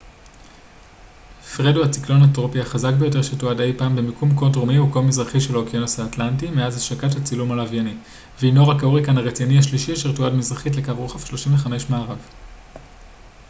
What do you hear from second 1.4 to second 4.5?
פרד הוא הציקלון הטרופי החזק ביותר שתועד אי פעם במיקום כה